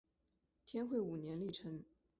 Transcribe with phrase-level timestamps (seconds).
[0.65, 1.83] 天会五年历成。